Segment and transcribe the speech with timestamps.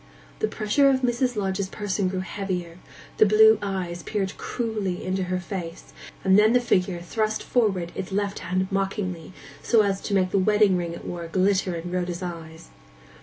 [0.39, 1.35] The pressure of Mrs.
[1.35, 2.79] Lodge's person grew heavier;
[3.17, 5.93] the blue eyes peered cruelly into her face;
[6.23, 10.39] and then the figure thrust forward its left hand mockingly, so as to make the
[10.39, 12.69] wedding ring it wore glitter in Rhoda's eyes.